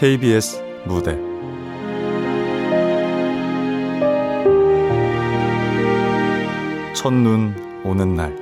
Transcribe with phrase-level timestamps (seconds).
[0.00, 1.14] KBS 무대.
[6.94, 8.34] 첫눈 오는 날.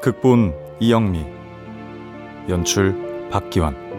[0.00, 1.26] 극본 이영미.
[2.48, 3.89] 연출 박기환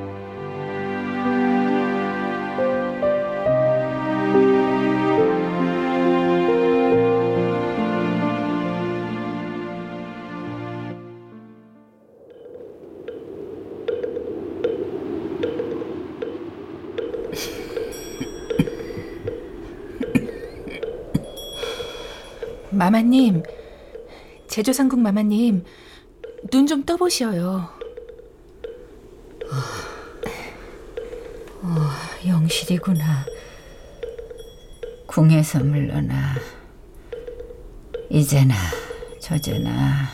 [22.91, 23.43] 마마님,
[24.49, 25.63] 제조상국 마마님,
[26.51, 27.69] 눈 좀 떠보시어요.
[29.45, 29.55] 어,
[31.61, 31.89] 어,
[32.27, 33.25] 영실이구나.
[35.07, 36.35] 궁에서 물러나.
[38.09, 38.55] 이제나
[39.21, 40.09] 저제나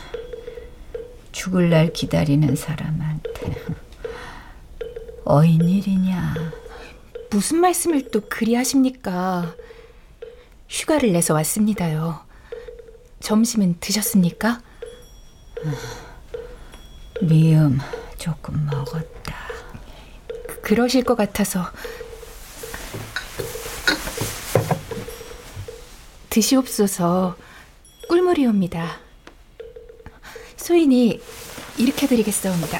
[1.32, 3.56] 죽을 날 기다리는 사람한테
[5.24, 6.34] 어인 일이냐.
[7.30, 9.52] 무슨 말씀을 또 그리 하십니까?
[10.68, 12.27] 휴가를 내서 왔습니다요.
[13.20, 14.60] 점심은 드셨습니까?
[17.20, 17.78] 미음
[18.16, 19.48] 조금 먹었다.
[20.62, 21.70] 그러실 것 같아서
[26.30, 27.36] 드시옵소서
[28.08, 28.98] 꿀물이옵니다.
[30.56, 31.20] 소인이
[31.78, 32.78] 이렇게 드리겠사옵니다.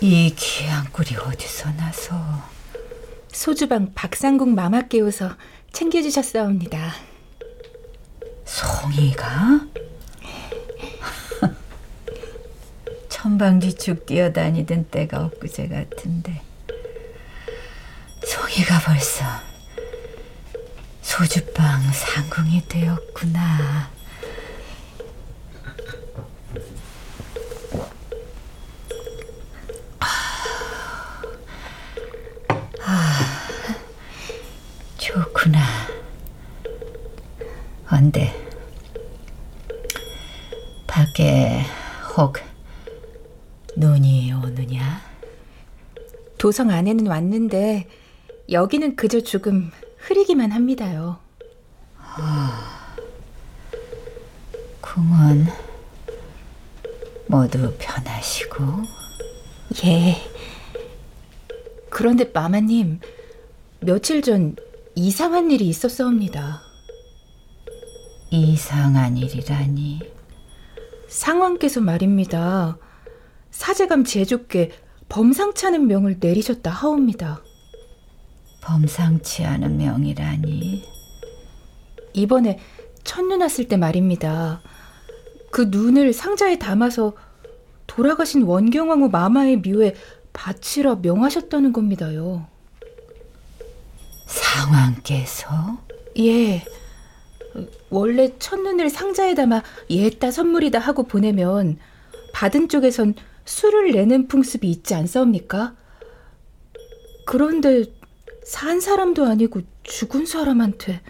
[0.00, 2.51] 이 귀한 꿀이 어디서 나서?
[3.32, 5.36] 소주방 박상국 마마 깨워서
[5.72, 6.92] 챙겨주셨사옵니다.
[8.44, 9.66] 송이가?
[13.08, 16.42] 천방지축 뛰어다니던 때가 엊그제 같은데
[18.26, 19.24] 송이가 벌써
[21.00, 23.90] 소주방 상궁이 되었구나.
[38.02, 38.34] 언데
[40.86, 41.64] 밖에
[42.16, 42.38] 혹
[43.76, 45.00] 눈이 오느냐?
[46.52, 47.88] 도성 안에는 왔는데
[48.50, 51.16] 여기는 그저 조금 흐리기만 합니다요.
[51.96, 52.94] 아,
[54.82, 55.46] 궁은
[57.26, 58.64] 모두 편하시고?
[59.86, 60.16] 예.
[61.88, 63.00] 그런데 마마님,
[63.80, 64.54] 며칠 전
[64.94, 66.60] 이상한 일이 있었사옵니다.
[68.30, 70.00] 이상한 일이라니?
[71.08, 72.76] 상왕께서 말입니다.
[73.50, 74.70] 사제감 제주께
[75.12, 77.42] 범상치 않은 명을 내리셨다 하옵니다.
[78.62, 80.82] 범상치 않은 명이라니?
[82.14, 82.58] 이번에
[83.04, 84.62] 첫눈 왔을 때 말입니다.
[85.50, 87.12] 그 눈을 상자에 담아서
[87.86, 89.94] 돌아가신 원경왕후 마마의 묘에
[90.32, 92.46] 바치라 명하셨다는 겁니다요.
[94.26, 95.78] 상왕께서?
[96.20, 96.64] 예.
[97.90, 101.76] 원래 첫눈을 상자에 담아 예따 선물이다 하고 보내면
[102.32, 105.74] 받은 쪽에선 술을 내는 풍습이 있지 않사옵니까?
[107.26, 107.84] 그런데
[108.44, 111.00] 산 사람도 아니고 죽은 사람한테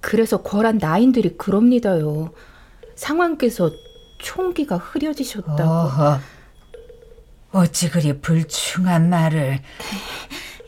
[0.00, 2.32] 그래서 거란 나인들이 그럽니다요.
[2.94, 3.70] 상왕께서
[4.18, 5.62] 총기가 흐려지셨다고.
[5.62, 6.18] 어허.
[7.52, 9.60] 어찌 그리 불충한 말을.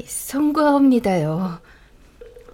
[0.06, 1.58] 송구하옵니다요.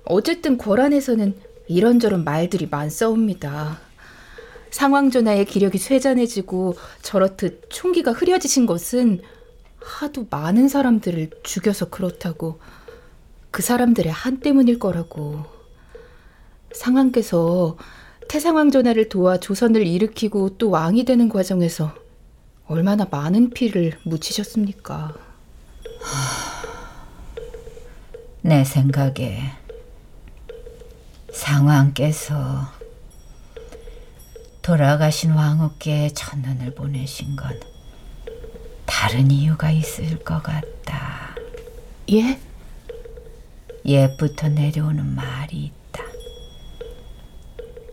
[0.05, 3.79] 어쨌든 고란에서는 이런저런 말들이 많사옵니다.
[4.73, 9.21] 상황전하의 기력이 쇠잔해지고 저렇듯 총기가 흐려지신 것은
[9.81, 12.59] 하도 많은 사람들을 죽여서 그렇다고
[13.51, 15.45] 그 사람들의 한 때문일 거라고
[16.73, 17.77] 상왕께서
[18.29, 21.95] 태상왕 전하를 도와 조선을 일으키고 또 왕이 되는 과정에서
[22.67, 25.15] 얼마나 많은 피를 묻히셨습니까?
[28.41, 29.39] 내 생각에
[31.31, 32.82] 상왕께서
[34.63, 37.59] 돌아가신 왕후께 첫눈을 보내신 건
[38.87, 41.35] 다른 이유가 있을 것 같다.
[42.13, 42.39] 예?
[43.85, 46.05] 옛부터 내려오는 말이 있다.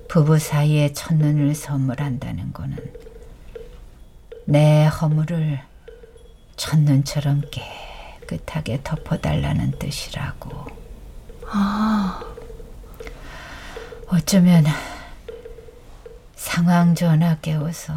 [0.08, 2.78] 부부 사이에 첫눈을 선물한다는 거는
[4.46, 5.60] 내 허물을
[6.56, 7.64] 첫눈처럼 깨
[8.30, 10.66] 깨끗하게 덮어달라는 뜻이라고.
[11.48, 12.22] 아.
[14.08, 14.66] 어쩌면
[16.40, 17.94] 상황 전화 깨워서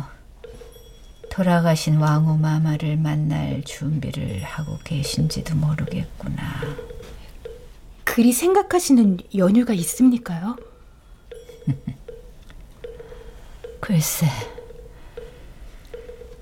[1.30, 6.42] 돌아가신 왕후 마마를 만날 준비를 하고 계신지도 모르겠구나.
[8.02, 10.56] 그리 생각하시는 연유가 있습니까요?
[13.80, 14.26] 글쎄,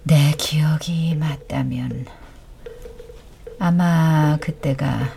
[0.02, 2.06] 내 기억이 맞다면
[3.58, 5.14] 아마 그때가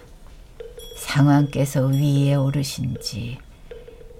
[0.97, 3.37] 상왕께서 위에 오르신 지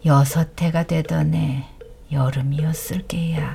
[0.05, 1.72] 여섯 해가 되던 해
[2.13, 3.53] 여름이었을 게야.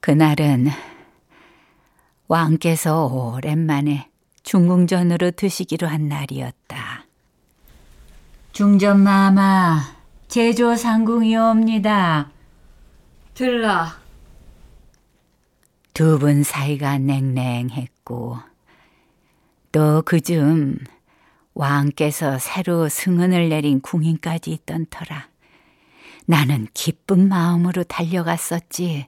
[0.00, 0.68] 그날은
[2.28, 4.08] 왕께서 오랜만에
[4.44, 7.05] 중궁전으로 드시기로 한 날이었다.
[8.56, 9.82] 중전마마,
[10.28, 12.30] 제조 상궁이옵니다.
[13.34, 13.98] 들라.
[15.92, 18.38] 두 분 사이가 냉랭했고
[19.72, 20.78] 또 그중
[21.52, 25.28] 왕께서 새로 승언을 내린 궁인까지 있던 터라
[26.24, 29.06] 나는 기쁜 마음으로 달려갔었지.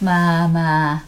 [0.00, 1.04] 마마,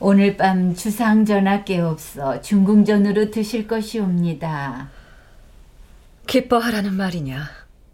[0.00, 4.90] 오늘 밤 주상 전하께 없어 중궁전으로 드실 것이옵니다.
[6.26, 7.48] 기뻐하라는 말이냐.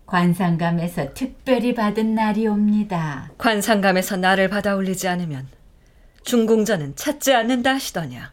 [0.05, 3.31] 관상감에서 특별히 받은 날이옵니다.
[3.39, 5.49] 관상감에서 나를 받아 올리지 않으면
[6.25, 8.33] 중궁전은 찾지 않는다 하시더냐.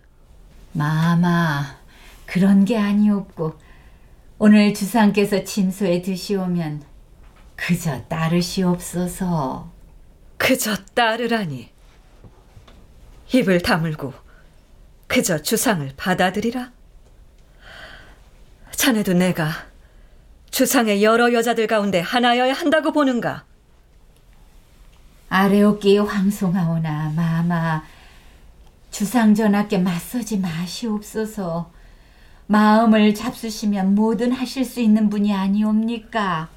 [0.74, 1.78] 마마,
[2.26, 3.54] 그런 게 아니었고
[4.38, 6.84] 오늘 주상께서 침소에 드시오면
[7.56, 9.72] 그저 따르시옵소서.
[10.38, 11.71] 그저 따르라니.
[13.34, 14.14] 입을 다물고
[15.08, 16.72] 그저 주상을 받아들이라.
[18.76, 19.50] 자네도 내가
[20.50, 23.46] 주상의 여러 여자들 가운데 하나여야 한다고 보는가?
[25.30, 27.84] 아래옵기 황송하오나 마마
[28.92, 31.72] 주상 전하께 맞서지 마시옵소서.
[32.48, 36.50] 마음을 잡수시면 뭐든 하실 수 있는 분이 아니옵니까?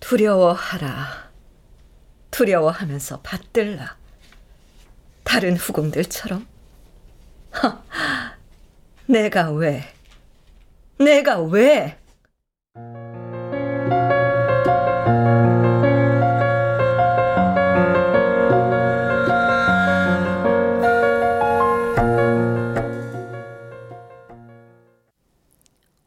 [0.00, 1.30] 두려워하라.
[2.30, 3.96] 두려워하면서 받들라.
[5.24, 6.46] 다른 후궁들처럼.
[7.50, 7.82] 하,
[9.06, 9.82] 내가 왜?
[10.98, 11.98] 내가 왜?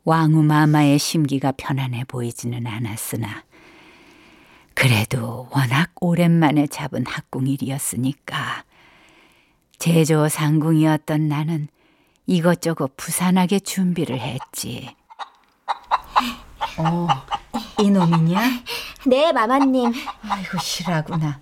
[0.05, 3.43] 왕후 마마의 심기가 편안해 보이지는 않았으나
[4.73, 8.63] 그래도 워낙 오랜만에 잡은 학궁일이었으니까
[9.79, 11.67] 제조 상궁이었던 나는
[12.25, 14.95] 이것저것 부산하게 준비를 했지.
[16.77, 17.07] 어,
[17.79, 18.41] 이놈이냐?
[19.05, 19.93] 네, 마마님.
[20.27, 21.39] 아이고 실하구나.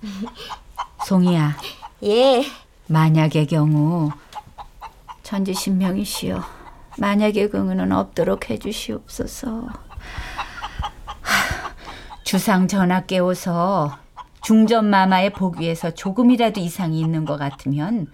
[1.06, 1.58] 송이야,
[2.04, 2.46] 예.
[2.88, 4.12] 만약의 경우
[5.24, 6.44] 천지신명이시여
[6.98, 9.68] 만약의 경우는 없도록 해주시옵소서.
[11.22, 11.74] 하,
[12.24, 13.98] 주상 전하께 오서
[14.46, 18.14] 중전 마마의 보기에서 조금이라도 이상이 있는 것 같으면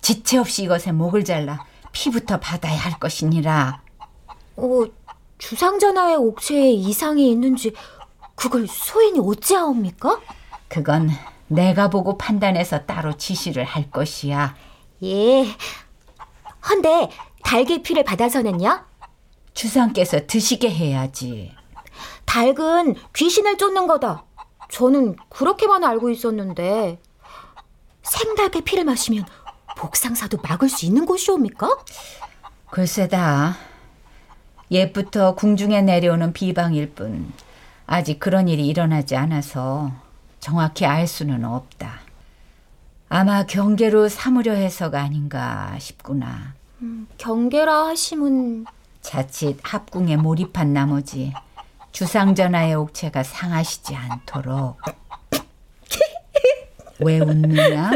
[0.00, 3.82] 지체 없이 이것에 목을 잘라 피부터 받아야 할 것이니라.
[4.58, 4.84] 어,
[5.38, 7.72] 주상전하의 옥체에 이상이 있는지
[8.36, 10.20] 그걸 소인이 어찌하옵니까?
[10.68, 11.10] 그건
[11.48, 14.54] 내가 보고 판단해서 따로 지시를 할 것이야.
[15.02, 15.46] 예.
[16.70, 17.10] 헌데
[17.42, 18.84] 닭의 피를 받아서는요?
[19.52, 21.52] 주상께서 드시게 해야지.
[22.24, 24.25] 닭은 귀신을 쫓는 거다.
[24.68, 26.98] 저는 그렇게만 알고 있었는데
[28.02, 29.24] 생닭의 피를 마시면
[29.76, 31.78] 복상사도 막을 수 있는 곳이옵니까?
[32.70, 33.56] 글쎄다.
[34.70, 37.32] 옛부터 궁중에 내려오는 비방일 뿐
[37.86, 39.92] 아직 그런 일이 일어나지 않아서
[40.40, 42.00] 정확히 알 수는 없다.
[43.08, 46.54] 아마 경계로 삼으려 해서가 아닌가 싶구나.
[47.18, 48.66] 경계라 하심은
[49.00, 51.32] 자칫 합궁에 몰입한 나머지
[52.00, 54.76] 주상전하의 옥체가 상하시지 않도록.
[57.00, 57.90] 왜 웃느냐?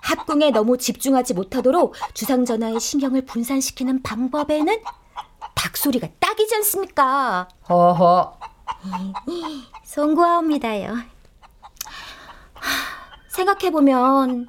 [0.00, 4.80] 합궁에 너무 집중하지 못하도록 주상전하의 신경을 분산시키는 방법에는
[5.54, 7.48] 닭소리가 딱이지 않습니까?
[7.68, 8.38] 허허.
[9.84, 10.96] 송구하옵니다요.
[13.28, 14.46] 생각해보면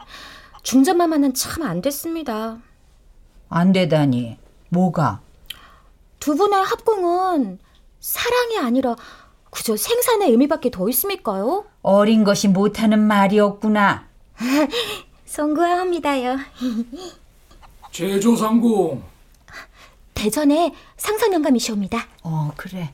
[0.64, 2.60] 중전마마는 참 안 됐습니다.
[3.50, 4.38] 안 되다니.
[4.70, 5.20] 뭐가?
[6.22, 7.60] 두 분의 합궁은
[8.00, 8.96] 사랑이 아니라
[9.50, 11.66] 그저 생산의 의미밖에 더 있습니까요?
[11.82, 14.08] 어린 것이 못하는 말이었구나.
[15.26, 16.38] 송구하옵니다요.
[17.92, 19.04] 제조상궁
[20.14, 22.08] 대전에 상선 영감이시옵니다.
[22.24, 22.94] 어, 그래.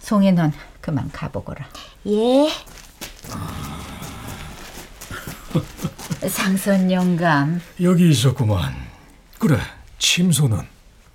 [0.00, 1.66] 송이 넌 그만 가보거라.
[2.06, 2.50] 예.
[6.28, 7.60] 상선 영감.
[7.80, 8.74] 여기 있었구만.
[9.38, 9.58] 그래,
[9.98, 10.60] 침소는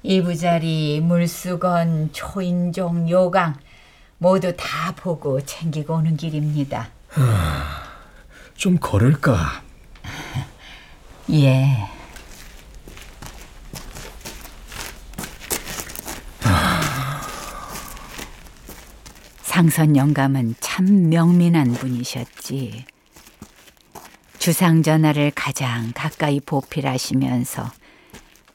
[0.05, 3.55] 이부자리, 물수건, 초인종, 요강
[4.19, 6.89] 모두 다 보고 챙기고 오는 길입니다.
[8.53, 9.63] 좀 걸을까?
[11.31, 11.89] 예.
[19.41, 22.85] 상선 영감은 참 명민한 분이셨지.
[24.37, 27.71] 주상 전하를 가장 가까이 보필하시면서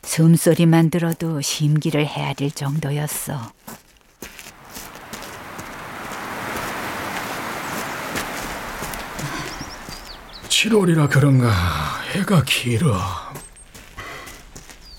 [0.02, 3.52] 숨소리만 들어도 심기를 헤아릴 정도였어.
[10.48, 11.50] 칠월이라 그런가
[12.12, 13.00] 해가 길어.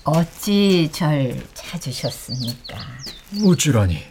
[0.04, 2.76] 어찌 절 찾으셨습니까?
[3.44, 4.02] 어찌라니?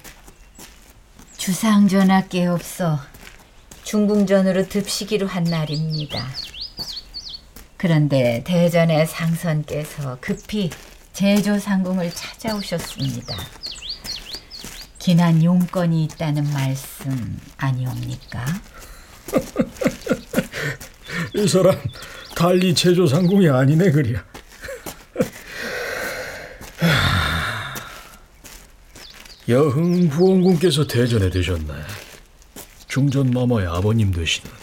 [1.35, 2.99] 주상 전하께 없어
[3.83, 6.25] 중궁전으로 듭시기로 한 날입니다.
[7.81, 10.69] 그런데 대전의 상선께서 급히
[11.13, 13.35] 제조상궁을 찾아오셨습니다.
[14.99, 18.45] 기난 용건이 있다는 말씀 아니옵니까?
[21.33, 21.75] 이 사람
[22.35, 24.23] 달리 제조상궁이 아니네 그리야.
[29.49, 31.73] 여흥 부원군께서 대전에 되셨네.
[32.87, 34.60] 중전마마의 아버님 되시는.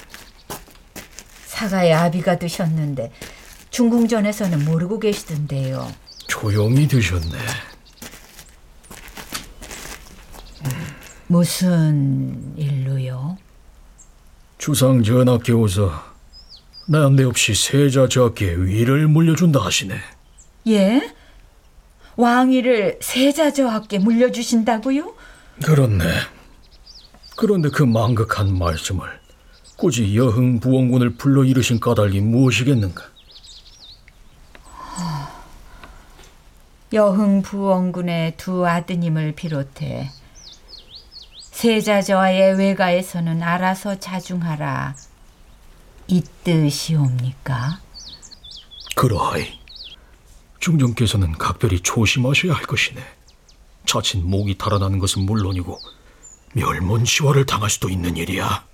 [1.59, 3.11] 사가의 아비가 드셨는데
[3.71, 5.93] 중궁전에서는 모르고 계시던데요.
[6.29, 7.37] 조용히 드셨네.
[11.27, 13.37] 무슨 일로요?
[14.57, 15.93] 주상 전하께 오서
[16.87, 19.97] 난데없이 세자 저하께 위를 물려준다 하시네.
[20.69, 21.15] 예?
[22.17, 25.15] 왕위를 세자 저하께 물려주신다고요?
[25.65, 26.05] 그렇네.
[27.37, 29.18] 그런데 그 망극한 말씀을
[29.79, 33.05] 굳이 여흥 부원군을 불러 이르신 까닭이 무엇이겠는가?
[36.93, 40.11] 여흥 부원군의 두 아드님을 비롯해
[41.53, 44.97] 세자저하의 외가에서는 알아서 자중하라
[46.09, 47.79] 이 뜻이옵니까?
[48.97, 49.61] 그러하이.
[50.59, 53.01] 중정께서는 각별히 조심하셔야 할 것이네.
[53.87, 55.79] 자칫 목이 달아나는 것은 물론이고
[56.55, 58.67] 멸문시화를 당할 수도 있는 일이야.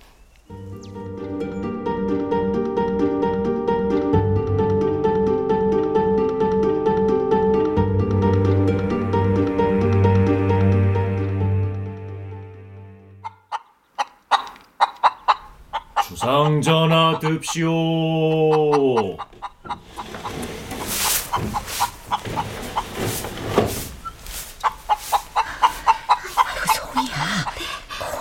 [16.61, 17.69] 주상전하 듭시오.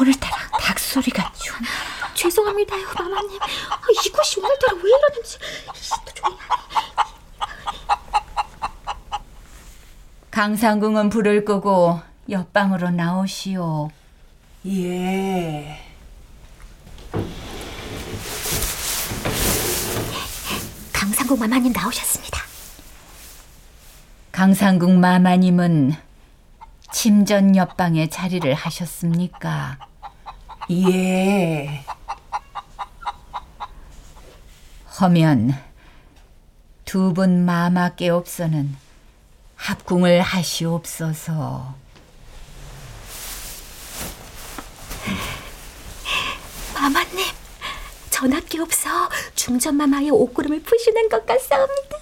[0.01, 1.57] 오늘따라 닭 소리가 좀
[2.15, 3.39] 죄송합니다요, 마마님.
[3.41, 5.39] 아, 이곳이 오늘따라 왜 이러는지.
[5.75, 6.39] 이씨, 조용히.
[10.31, 13.91] 강상궁은 불을 끄고 옆방으로 나오시오.
[14.67, 15.84] 예.
[21.35, 22.41] 강상국 마마님 나오셨습니다.
[24.31, 25.95] 강상궁 마마님은
[26.93, 29.79] 침전 옆방에 자리를 하셨습니까?
[30.71, 31.85] 예.
[35.01, 35.61] 허면
[36.85, 38.77] 두 분 마마께 없어는
[39.57, 41.75] 합궁을 하시옵소서.
[46.75, 47.24] 마마님,
[48.25, 48.89] 전학기 없어
[49.35, 51.99] 중전 마마의 옷구름을 푸시는 것 같사옵니다.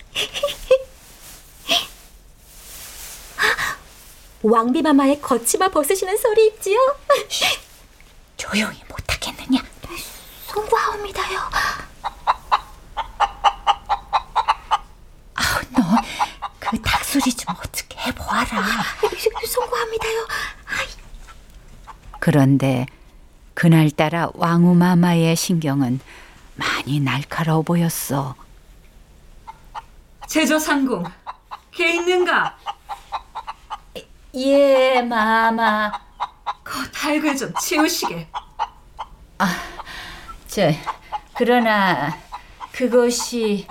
[4.42, 6.78] 왕비 마마의 거치마 벗으시는 소리 있지요?
[8.38, 9.64] 조용히 못하겠느냐?
[10.46, 11.40] 송구하옵니다요.
[15.34, 18.46] 아우 너그 닭소리 좀 어떻게 해보아라.
[19.48, 20.28] 송구합니다요.
[22.20, 22.86] 그런데
[23.62, 26.00] 그날따라 왕우마마의 신경은
[26.56, 28.34] 많이 날카로워 보였어.
[30.26, 31.04] 제조상궁
[31.70, 32.58] 개 있는가?
[34.34, 35.92] 예, 마마.
[36.64, 38.26] 그 닭을 좀 치우시게.
[40.48, 40.72] 저
[41.36, 42.18] 그러나
[42.72, 43.68] 그것이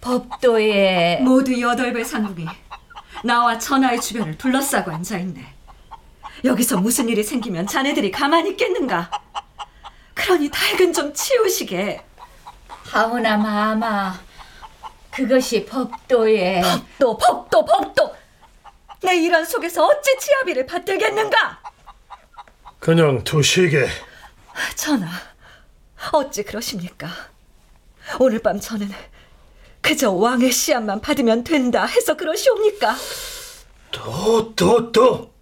[0.00, 2.46] 법도에 모두 여덟 배 상궁이
[3.24, 5.57] 나와 천하의 주변을 둘러싸고 앉아 있네.
[6.44, 9.10] 여기서 무슨 일이 생기면 자네들이 가만히 있겠는가?
[10.14, 12.02] 그러니 닭은 좀 치우시게.
[12.68, 14.18] 하오나 마마.
[15.10, 16.62] 그것이 법도에
[16.98, 18.14] 또 법도 법도.
[19.02, 21.60] 내 일한 속에서 어찌 치아비를 받들겠는가?
[22.78, 23.86] 그냥 두시게.
[24.76, 25.08] 전하,
[26.12, 27.08] 어찌 그러십니까?
[28.18, 28.88] 오늘 밤 저는
[29.80, 32.96] 그저 왕의 씨앗만 받으면 된다 해서 그러시옵니까?
[33.90, 35.37] 또, 또, 또!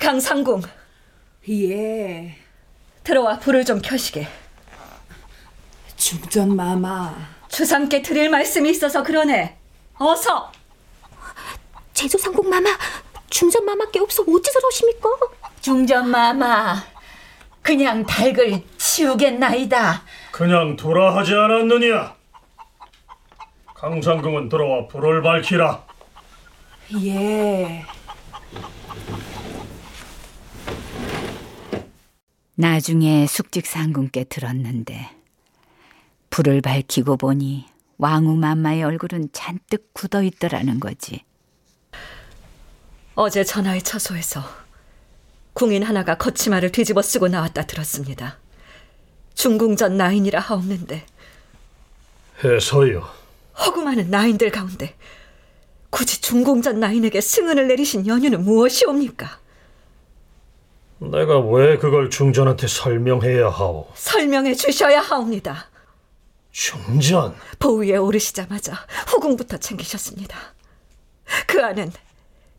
[0.00, 0.62] 강상궁
[1.48, 2.36] 예,
[3.02, 4.28] 들어와 불을 좀 켜시게.
[5.96, 7.14] 중전 마마.
[7.48, 9.56] 주상께 드릴 말씀이 있어서 그러네.
[9.98, 10.52] 어서.
[11.94, 12.70] 제조상국 마마,
[13.28, 15.08] 중전 마마께 없어 어찌서 하십니까?
[15.60, 16.82] 중전 마마,
[17.60, 20.02] 그냥 닭을 치우겠나이다.
[20.30, 22.14] 그냥 돌아 하지 않았느냐?
[23.74, 25.84] 강상궁은 들어와 불을 밝히라.
[27.04, 27.84] 예,
[32.62, 35.10] 나중에 숙직상궁께 들었는데
[36.30, 37.66] 불을 밝히고 보니
[37.98, 41.24] 왕후 맘마의 얼굴은 잔뜩 굳어 있더라는 거지.
[43.16, 44.44] 어제 전하의 처소에서
[45.54, 48.38] 궁인 하나가 거치마를 뒤집어 쓰고 나왔다 들었습니다.
[49.34, 51.04] 중궁전 나인이라 하옵는데
[52.44, 53.08] 해서요.
[53.58, 54.94] 허구 많은 나인들 가운데
[55.90, 59.41] 굳이 중궁전 나인에게 승은을 내리신 연유는 무엇이옵니까?
[61.10, 63.88] 내가 왜 그걸 중전한테 설명해야 하오?
[63.94, 65.68] 설명해 주셔야 하옵니다.
[66.52, 67.34] 중전?
[67.58, 70.36] 보위에 오르시자마자 후궁부터 챙기셨습니다.
[71.46, 71.92] 그 안엔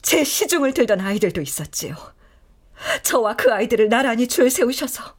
[0.01, 1.95] 제 시중을 들던 아이들도 있었지요.
[3.03, 5.15] 저와 그 아이들을 나란히 줄 세우셔서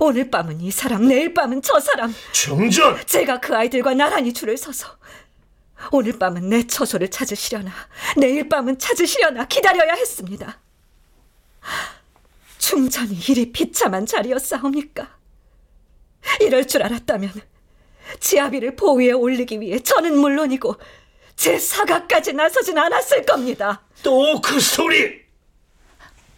[0.00, 3.04] 오늘 밤은 이 사람, 내일 밤은 저 사람, 중전!
[3.04, 4.96] 제가 그 아이들과 나란히 줄을 서서
[5.90, 7.72] 오늘 밤은 내 처소를 찾으시려나
[8.16, 10.58] 내일 밤은 찾으시려나 기다려야 했습니다.
[12.72, 15.08] 충전이 이리 비참한 자리였사옵니까?
[16.40, 17.32] 이럴 줄 알았다면
[18.20, 20.76] 지아비를 보위에 올리기 위해 저는 물론이고
[21.34, 23.82] 제 사가까지 나서진 않았을 겁니다.
[24.04, 25.22] 또 그 소리!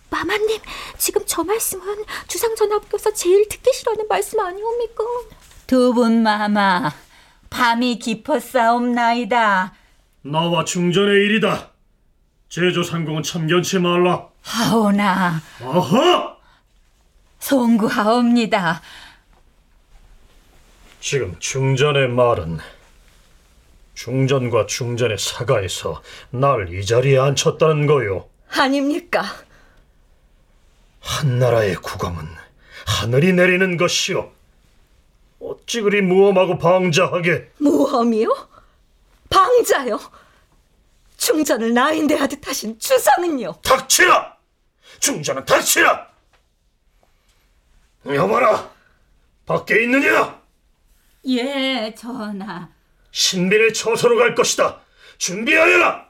[0.09, 0.59] 마마님,
[0.97, 5.05] 지금 저 말씀은 주상 전하께서 제일 듣기 싫어하는 말씀 아니옵니까?
[5.67, 6.91] 두 분 마마,
[7.51, 9.75] 밤이 깊었사옵나이다.
[10.23, 11.73] 나와 중전의 일이다.
[12.49, 14.29] 제조상궁은 참견치 말라.
[14.45, 16.37] 하오나 아하!
[17.41, 18.81] 송구하옵니다.
[21.01, 22.59] 지금 중전의 말은
[23.95, 28.29] 중전과 중전의 사가에서 날 이 자리에 앉혔다는 거요.
[28.51, 29.25] 아닙니까?
[31.01, 32.27] 한나라의 국왕은
[32.87, 34.31] 하늘이 내리는 것이요.
[35.41, 38.49] 어찌 그리 무엄하고 방자하게 무험이요?
[39.29, 39.99] 방자요?
[41.19, 43.55] 충전을 나인대 하듯 하신 주상은요?
[43.63, 44.34] 닥치라!
[45.01, 46.09] 중전은 닥치라!
[48.07, 48.71] 여봐라!
[49.47, 50.41] 밖에 있느냐?
[51.27, 52.69] 예, 전하.
[53.11, 54.81] 신빈의 처소로 갈 것이다.
[55.19, 56.04] 준비하여라!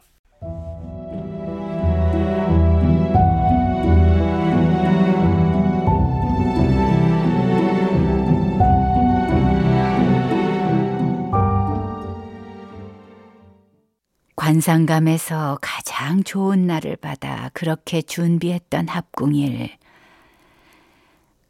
[14.44, 19.70] 관상감에서 가장 좋은 날을 받아 그렇게 준비했던 합궁일.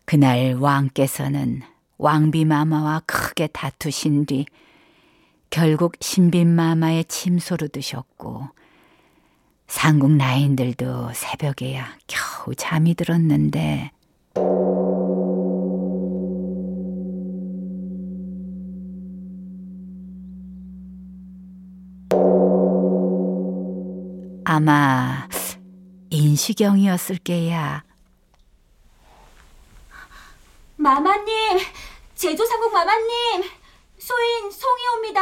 [0.04, 1.62] 그날 왕께서는
[1.98, 4.46] 왕비마마와 크게 다투신 뒤
[5.50, 8.46] 결국 신빈마마의 침소로 드셨고
[9.66, 13.90] 상국 나인들도 새벽에야 겨우 잠이 들었는데
[24.54, 25.28] 아마
[26.10, 27.82] 인시경이었을 게야.
[30.76, 31.58] 마마님,
[32.14, 33.42] 제조상국 마마님,
[33.98, 35.20] 소인 송이옵니다.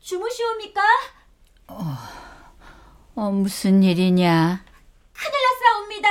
[0.00, 0.80] 주무시옵니까?
[1.66, 4.64] 어, 무슨 일이냐?
[5.12, 6.08] 큰일 났사옵니다.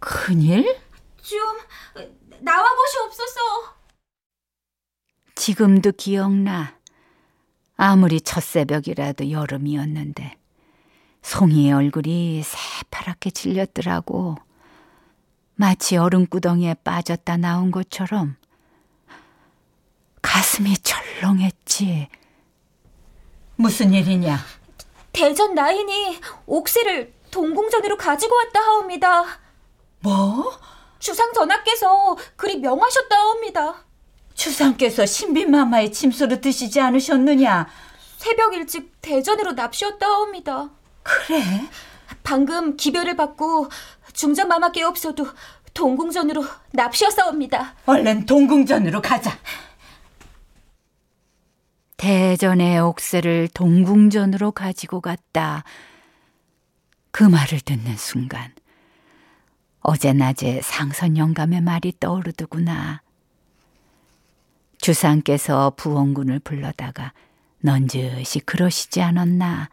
[0.00, 0.80] 큰일?
[1.22, 1.38] 좀
[2.40, 3.76] 나와 보시옵소서.
[5.36, 6.76] 지금도 기억나.
[7.76, 10.39] 아무리 첫 새벽이라도 여름이었는데
[11.22, 14.36] 송이의 얼굴이 새파랗게 질렸더라고.
[15.54, 18.36] 마치 얼음구덩이에 빠졌다 나온 것처럼
[20.22, 22.08] 가슴이 철렁했지.
[23.56, 24.38] 무슨 일이냐?
[25.12, 29.24] 대전 나인이 옥새를 동궁전으로 가지고 왔다 하옵니다.
[30.00, 30.58] 뭐?
[30.98, 33.84] 주상 전하께서 그리 명하셨다 하옵니다.
[34.34, 37.68] 추상께서 신빈마마의 침소를 드시지 않으셨느냐?
[38.16, 40.70] 새벽 일찍 대전으로 납시었다 하옵니다.
[41.02, 41.68] 그래?
[42.22, 43.68] 방금 기별을 받고
[44.12, 45.26] 중전 마마께 없어도
[45.74, 47.74] 동궁전으로 납시었사옵니다.
[47.86, 49.38] 얼른 동궁전으로 가자.
[51.96, 55.64] 대전의 옥새를 동궁전으로 가지고 갔다.
[57.10, 58.52] 그 말을 듣는 순간
[59.80, 63.02] 어제 낮에 상선 영감의 말이 떠오르더구나.
[64.78, 67.12] 주상께서 부원군을 불러다가
[67.60, 69.68] 넌즉시 그러시지 않았나?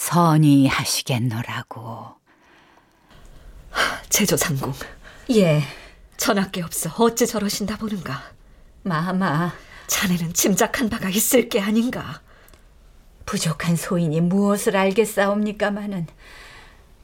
[0.00, 2.06] 선이 하시겠노라고.
[4.08, 4.72] 제조상궁,
[5.32, 5.62] 예,
[6.16, 8.22] 전학계 없어 어찌 저러신다 보는가.
[8.82, 9.52] 마마.
[9.88, 12.22] 자네는 짐작한 바가 있을 게 아닌가.
[13.26, 16.06] 부족한 소인이 무엇을 알겠사옵니까마는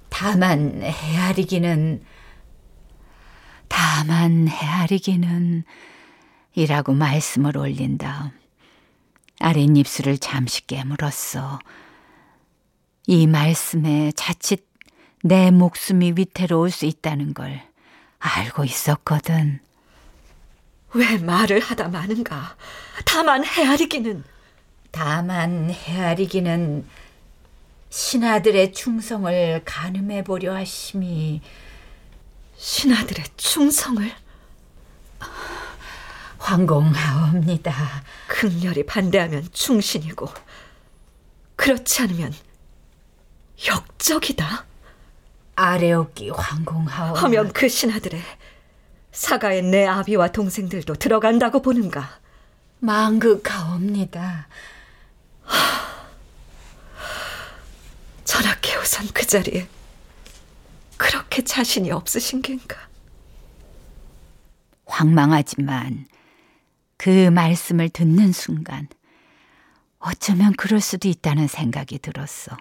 [0.08, 2.02] 다만 헤아리기는
[3.68, 5.64] 다만 헤아리기는
[6.54, 8.30] 이라고 말씀을 올린 다음
[9.40, 11.58] 아랫입술을 잠시 깨물었어.
[13.06, 14.66] 이 말씀에 자칫
[15.22, 17.62] 내 목숨이 위태로울 수 있다는 걸
[18.18, 19.60] 알고 있었거든.
[20.92, 22.56] 왜 말을 하다 마는가.
[23.04, 24.24] 다만 헤아리기는
[24.90, 26.84] 다만 헤아리기는
[27.90, 31.40] 신하들의 충성을 가늠해 보려 하심이
[32.56, 34.10] 신하들의 충성을
[36.38, 37.72] 황공하옵니다.
[38.26, 40.28] 극렬히 반대하면 충신이고
[41.54, 42.32] 그렇지 않으면
[43.66, 44.64] 역적이다.
[45.56, 47.22] 아래옵기 황공하옵.
[47.22, 48.20] 하면 그 신하들의
[49.12, 52.20] 사가의 내 아비와 동생들도 들어간다고 보는가.
[52.80, 54.48] 망극하옵니다.
[58.24, 59.66] 전학해오선 그 자리에
[60.98, 62.76] 그렇게 자신이 없으신 겐가.
[64.84, 66.06] 황망하지만
[66.96, 68.88] 그 말씀을 듣는 순간
[69.98, 72.56] 어쩌면 그럴 수도 있다는 생각이 들었어.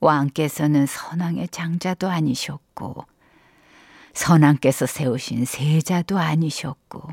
[0.00, 3.04] 왕께서는 선왕의 장자도 아니셨고
[4.14, 7.08] 선왕께서 세우신 세자도 아니셨고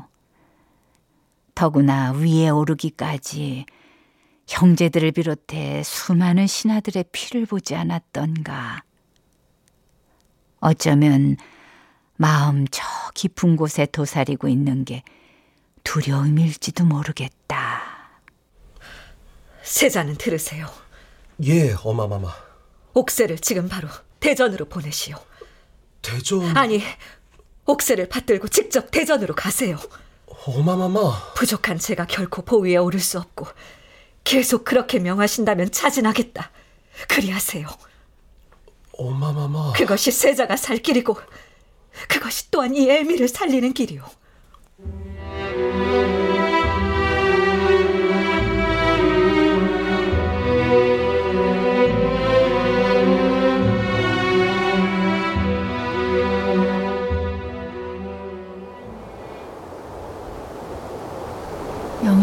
[1.54, 3.66] 더구나 위에 오르기까지
[4.46, 8.82] 형제들을 비롯해 수많은 신하들의 피를 보지 않았던가.
[10.60, 11.36] 어쩌면
[12.16, 12.82] 마음 저
[13.14, 15.02] 깊은 곳에 도사리고 있는 게
[15.82, 17.82] 두려움일지도 모르겠다.
[19.62, 20.66] 세자는 들으세요.
[21.42, 22.28] 예, 어마마마.
[22.94, 23.88] 옥새를 지금 바로
[24.20, 25.16] 대전으로 보내시오.
[26.00, 26.82] 대전 아니,
[27.66, 29.78] 옥새를 받들고 직접 대전으로 가세요.
[30.46, 31.32] 어마마마.
[31.34, 33.46] 부족한 제가 결코 보위에 오를 수 없고
[34.22, 36.50] 계속 그렇게 명하신다면 차진하겠다.
[37.08, 37.66] 그리하세요.
[38.98, 39.72] 어마마마.
[39.72, 41.16] 그것이 세자가 살 길이고
[42.08, 44.02] 그것이 또한 이 애미를 살리는 길이오.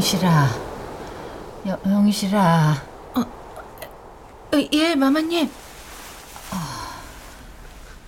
[0.01, 0.49] 영실아,
[1.67, 2.73] 여, 영실아,
[3.13, 3.23] 어,
[4.73, 5.47] 예, 마마님.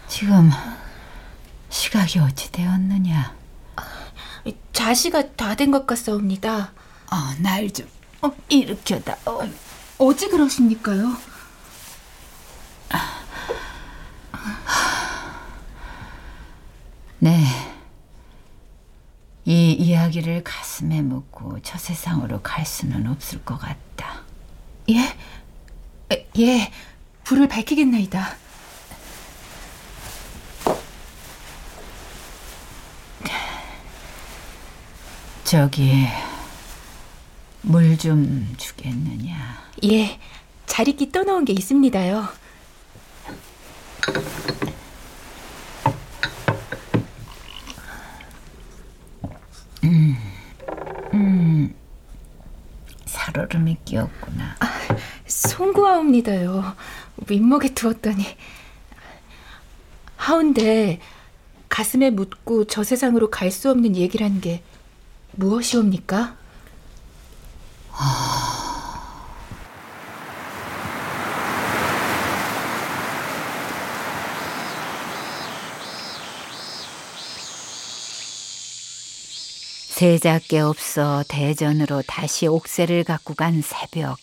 [0.07, 0.49] 지금
[1.69, 3.35] 시각이 어찌 되었느냐?
[4.73, 6.71] 자시가 다 된 것 같사옵니다.
[7.11, 7.87] 어, 날좀
[8.23, 9.15] 어, 일으켜다.
[9.27, 9.47] 어,
[9.99, 11.15] 어찌 그러십니까요?
[17.19, 17.72] 네.
[19.73, 24.21] 이 이야기를 가슴에 묻고 저 세상으로 갈 수는 없을 것 같다.
[24.89, 24.99] 예?
[26.11, 26.71] 에, 예,
[27.23, 28.37] 불을 밝히겠나이다.
[35.43, 36.07] 저기
[37.61, 39.35] 물 좀 주겠느냐?
[39.85, 40.19] 예,
[40.65, 42.27] 자리끼 떠놓은 게 있습니다요.
[53.63, 54.55] 살얼음이 끼었구나.
[55.25, 56.75] 송구하옵니다요.
[57.27, 58.25] 윗목에 두었더니
[60.17, 60.99] 하운데
[61.69, 64.61] 가슴에 묻고 저 세상으로 갈 수 없는 얘기란 게
[65.31, 66.35] 무엇이옵니까?
[80.03, 84.17] 세자께 없어 대전으로 다시 옥새를 갖고 간 새벽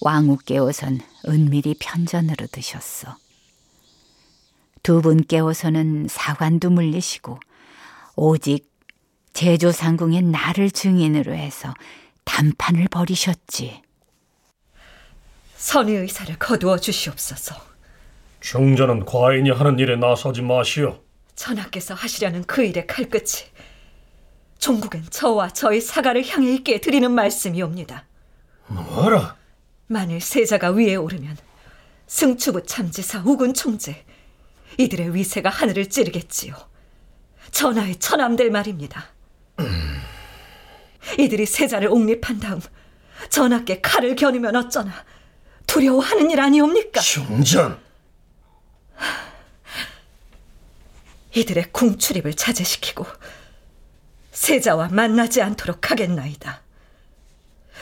[0.00, 3.14] 왕후께서는 은밀히 편전으로 드셨어.
[4.82, 7.38] 두 분께서는 사관도 물리시고
[8.16, 8.72] 오직
[9.34, 11.74] 제조상궁의 나를 증인으로 해서
[12.24, 13.82] 단판을 벌이셨지.
[15.56, 17.54] 선의 의사를 거두어 주시옵소서.
[18.40, 21.02] 중전은 과인이 하는 일에 나서지 마시오.
[21.36, 23.52] 전하께서 하시려는 그 일의 칼끝이
[24.64, 28.06] 종국은 저와 저희 사가를 향해 있게 드리는 말씀이옵니다.
[28.68, 29.36] 뭐라?
[29.88, 31.36] 만일 세자가 위에 오르면
[32.06, 34.06] 승추부 참지사 우군 총재
[34.78, 36.54] 이들의 위세가 하늘을 찌르겠지요.
[37.50, 39.08] 전하의 처남들 말입니다.
[41.18, 42.62] 이들이 세자를 옹립한 다음
[43.28, 44.92] 전하께 칼을 겨누면 어쩌나
[45.66, 47.02] 두려워하는 일 아니옵니까?
[47.02, 47.78] 중전!
[51.34, 53.04] 이들의 궁출입을 자제시키고
[54.34, 56.62] 세자와 만나지 않도록 하겠나이다.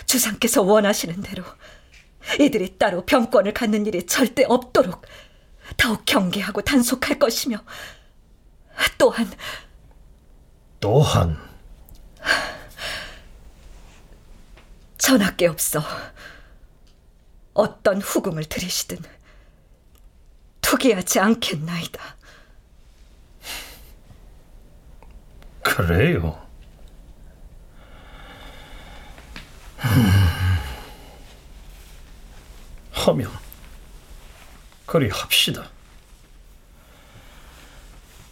[0.07, 1.45] 주상께서 원하시는 대로
[2.38, 5.03] 이들이 따로 병권을 갖는 일이 절대 없도록
[5.77, 7.57] 더욱 경계하고 단속할 것이며
[8.99, 9.31] 또한
[10.79, 11.38] 또한
[14.99, 15.83] 전하께 없어
[17.55, 18.99] 어떤 후궁을 들이시든
[20.61, 22.17] 투기하지 않겠나이다.
[25.62, 26.38] 그래요.
[32.92, 33.31] 하면
[34.87, 35.64] 그리 합시다.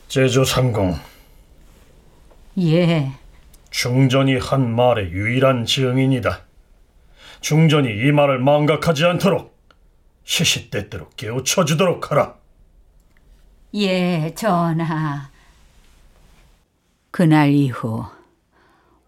[0.09, 0.99] 제조 상공
[2.59, 3.13] 예,
[3.71, 6.45] 중전이 한 말의 유일한 증인이다.
[7.41, 9.57] 중전이 이 말을 망각하지 않도록
[10.25, 12.35] 시시때때로 깨우쳐 주도록 하라.
[13.75, 15.31] 예, 전하.
[17.11, 18.05] 그날 이후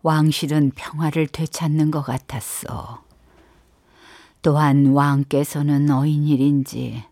[0.02, 3.02] 왕실은 평화를 되찾는 것 같았어.
[4.42, 7.04] 또한 왕께서는 어인일인지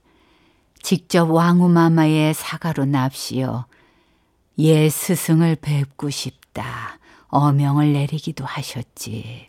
[0.83, 3.66] 직접 왕후마마의 사가로 납시어
[4.59, 6.98] 예 스승을 뵙고 싶다
[7.29, 9.48] 어명을 내리기도 하셨지.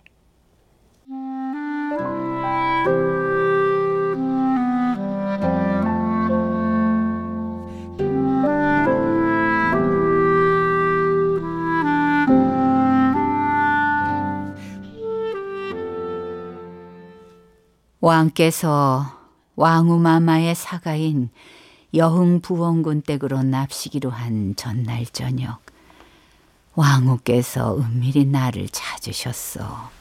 [18.01, 19.19] 왕께서
[19.55, 21.29] 왕후마마의 사가인
[21.93, 25.59] 여흥 부원군 댁으로 납시기로 한 전날 저녁
[26.73, 29.91] 왕후께서 은밀히 나를 찾으셨어.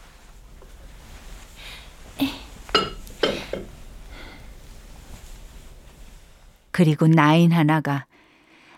[6.71, 8.07] 그리고 나인 하나가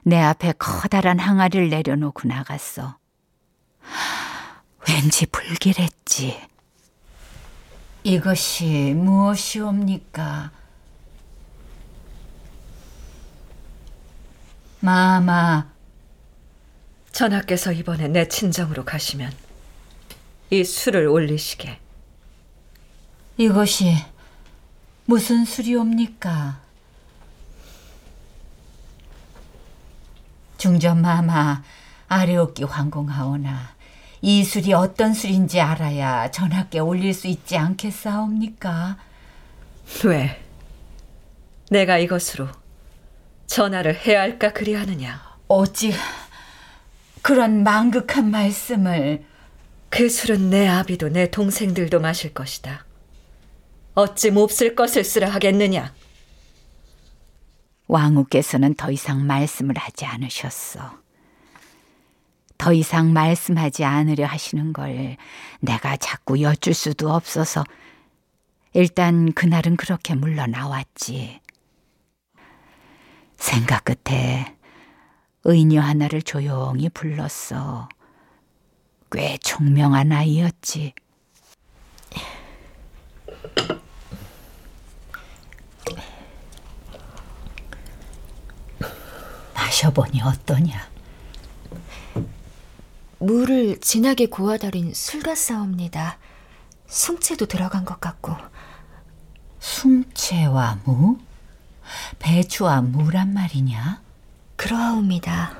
[0.03, 2.97] 내 앞에 커다란 항아리를 내려놓고 나갔어.
[4.89, 6.52] 왠지 불길했지.
[8.05, 10.51] 이것이 무엇이옵니까?
[14.81, 15.71] 마마,
[17.13, 19.33] 전하께서 이번에 내 친정으로 가시면
[20.51, 21.79] 이 술을 올리시게.
[23.37, 23.95] 이것이
[25.07, 26.61] 무슨 술이옵니까?
[30.59, 31.63] 중전 마마,
[32.09, 33.75] 아래옵기 황공하오나
[34.25, 38.97] 이 술이 어떤 술인지 알아야 전하께 올릴 수 있지 않겠사옵니까?
[40.05, 40.41] 왜?
[41.71, 42.47] 내가 이것으로
[43.49, 45.21] 전하를 해할까 그리하느냐?
[45.49, 45.93] 어찌
[47.21, 49.25] 그런 망극한 말씀을
[49.91, 52.87] 그 술은 내 아비도 내 동생들도 마실 것이다.
[53.95, 55.93] 어찌 몹쓸 것을 쓰라 하겠느냐?
[57.89, 61.02] 왕후께서는 더 이상 말씀을 하지 않으셨어.
[62.63, 65.17] 더 이상 말씀하지 않으려 하시는 걸
[65.59, 67.65] 내가 자꾸 여쭐 수도 없어서
[68.73, 71.41] 일단 그날은 그렇게 물러나왔지.
[73.37, 74.57] 생각 끝에
[75.43, 77.89] 의녀 하나를 조용히 불렀어.
[79.11, 80.95] 꽤 총명한 아이였지.
[89.53, 90.92] 마셔보니 어떠냐?
[93.23, 96.19] 물을 진하게 고아달인 술 같사옵니다.
[96.89, 98.35] 숭채도 들어간 것 같고
[99.61, 101.19] 숭채와 무?
[102.19, 104.03] 배추와 무란 말이냐?
[104.57, 105.57] 그러하옵니다.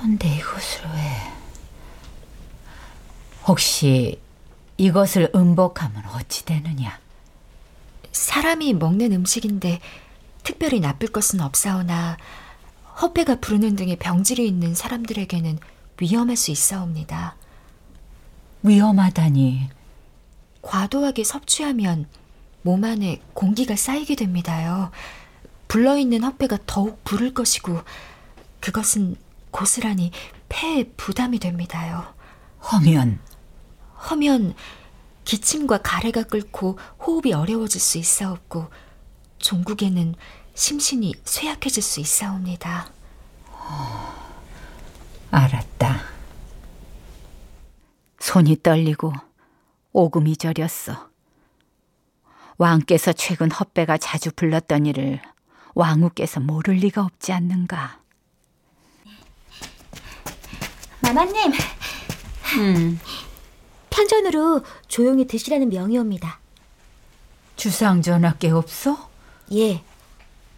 [0.00, 1.32] 근데 이것을 왜?
[3.46, 4.20] 혹시
[4.78, 6.98] 이것을 음복하면 어찌 되느냐?
[8.10, 9.78] 사람이 먹는 음식인데
[10.42, 12.16] 특별히 나쁠 것은 없사오나
[13.00, 15.60] 헛배가 부르는 등의 병질이 있는 사람들에게는
[16.00, 17.36] 위험할 수 있사옵니다.
[18.62, 19.68] 위험하다니.
[20.62, 22.06] 과도하게 섭취하면
[22.62, 24.90] 몸 안에 공기가 쌓이게 됩니다요.
[25.68, 27.80] 불러있는 헛배가 더욱 부를 것이고
[28.60, 29.16] 그것은
[29.50, 30.10] 고스란히
[30.48, 32.12] 폐에 부담이 됩니다요.
[32.72, 33.20] 허면
[34.10, 34.54] 허면
[35.24, 38.68] 기침과 가래가 끓고 호흡이 어려워질 수 있사옵고
[39.38, 40.14] 종국에는
[40.54, 42.90] 심신이 쇠약해질 수 있사옵니다.
[45.30, 46.00] 알았다.
[48.18, 49.12] 손이 떨리고
[49.92, 51.08] 오금이 저렸어.
[52.58, 55.20] 왕께서 최근 헛배가 자주 불렀던 일을
[55.74, 58.00] 왕후께서 모를 리가 없지 않는가.
[61.00, 61.52] 마마님,
[62.58, 63.00] 음,
[63.88, 66.38] 편전으로 조용히 드시라는 명의옵니다.
[67.56, 69.08] 주상 전하께 없어?
[69.52, 69.82] 예,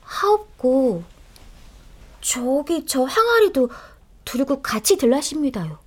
[0.03, 1.05] 하옵고
[2.21, 3.71] 저기 저 항아리도
[4.33, 5.79] 두르고 같이 들라십니다요.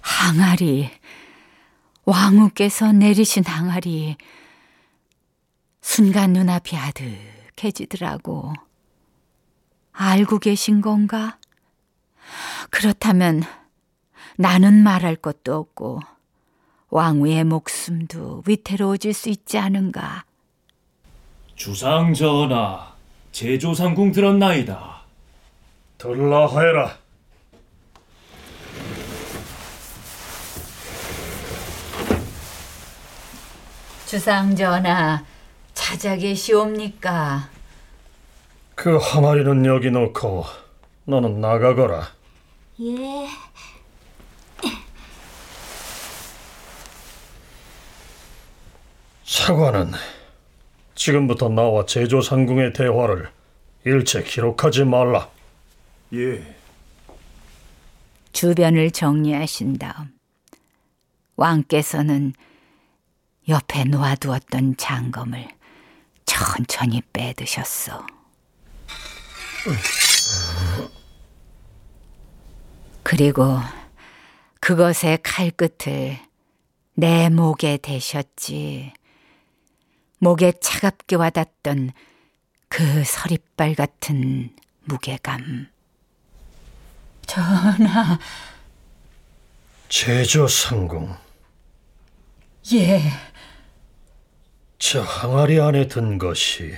[0.00, 0.88] 항아리.
[2.04, 4.16] 왕후께서 내리신 항아리.
[5.80, 8.52] 순간 눈앞이 아득해지더라고.
[9.90, 11.38] 알고 계신 건가?
[12.70, 13.42] 그렇다면
[14.36, 15.98] 나는 말할 것도 없고
[16.90, 20.24] 왕후의 목숨도 위태로워질 수 있지 않은가?
[21.56, 22.94] 주상 전하,
[23.32, 24.93] 제조상궁 들었나이다.
[26.04, 26.98] 들라 하여라.
[34.04, 35.24] 주상 전하,
[35.72, 37.48] 찾아 계시옵니까?
[38.74, 40.44] 그 항아리는 여기 놓고
[41.06, 42.06] 너는 나가거라.
[42.82, 43.28] 예.
[49.24, 49.92] 사관은
[50.94, 53.30] 지금부터 나와 제조상궁의 대화를
[53.86, 55.33] 일체 기록하지 말라.
[56.14, 56.56] 예.
[58.32, 60.16] 주변을 정리하신 다음
[61.36, 62.32] 왕께서는
[63.48, 65.48] 옆에 놓아두었던 장검을
[66.24, 68.06] 천천히 빼드셨어.
[73.02, 73.58] 그리고
[74.60, 76.18] 그것의 칼끝을
[76.94, 78.92] 내 목에 대셨지.
[80.18, 81.92] 목에 차갑게 와닿던
[82.68, 85.73] 그 서리빨 같은 무게감.
[87.26, 88.18] 전하,
[89.88, 91.16] 제조 상궁.
[92.72, 93.02] 예.
[94.78, 96.76] 저 항아리 안에 든 것이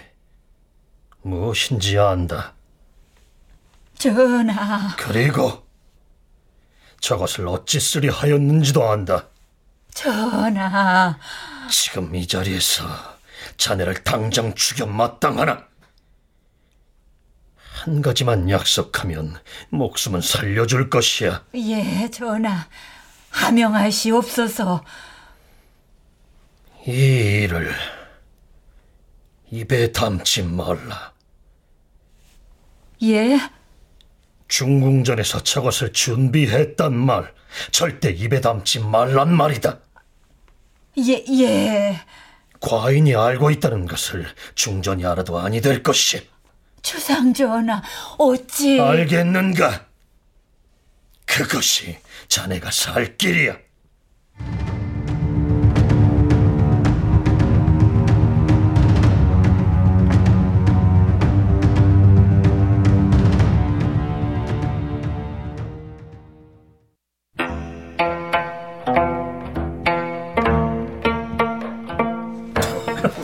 [1.22, 2.54] 무엇인지 안다.
[3.98, 5.66] 전하, 그리고
[7.00, 9.28] 저것을 어찌 쓰려 하였는지도 안다.
[9.92, 11.18] 전하,
[11.70, 12.84] 지금 이 자리에서
[13.56, 15.66] 자네를 당장 죽여 마땅하나.
[17.76, 21.44] 한 가지만 약속하면 목숨은 살려줄 것이야.
[21.54, 22.66] 예, 전하,
[23.28, 24.82] 하명하시옵소서.
[26.86, 27.70] 이 일을
[29.50, 31.12] 입에 담지 말라.
[33.02, 33.38] 예,
[34.48, 37.34] 중궁전에서 저것을 준비했단 말
[37.72, 39.80] 절대 입에 담지 말란 말이다.
[40.98, 42.00] 예, 예.
[42.58, 46.26] 과인이 알고 있다는 것을 중전이 알아도 아니 될 것이.
[46.86, 47.82] 주상 전하,
[48.16, 48.78] 어찌...
[48.80, 49.86] 알겠는가?
[51.24, 53.58] 그것이 자네가 살 길이야.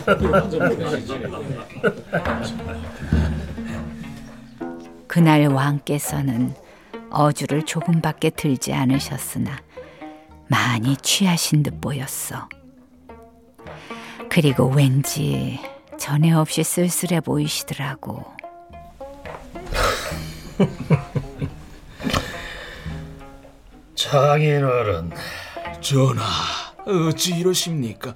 [5.13, 6.55] 그날 왕께서는
[7.11, 9.63] 어주를 조금밖에 들지 않으셨으나
[10.49, 12.49] 많이 취하신 듯 보였어.
[14.31, 15.61] 그리고 왠지
[15.99, 18.25] 전에 없이 쓸쓸해 보이시더라고.
[23.95, 25.11] 장인어른,
[25.83, 26.25] 전하,
[26.87, 28.15] 어찌 이러십니까?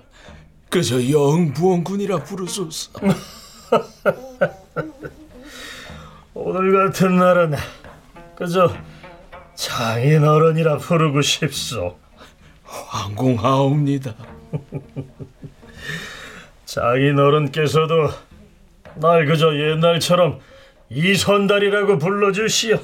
[0.71, 2.91] 그저 영부원군이라 부르소서.
[6.39, 7.55] 오늘 같은 날은
[8.35, 8.71] 그저
[9.55, 11.99] 장인어른이라 부르고 싶소.
[12.63, 14.15] 황공하옵니다.
[16.67, 18.11] 장인어른께서도
[18.97, 20.41] 날 그저 옛날처럼
[20.91, 22.81] 이선달이라고 불러주시오.